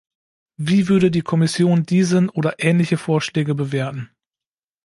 [0.57, 4.09] Wie würde die Kommission diesen oder ähnliche Vorschläge bewerten?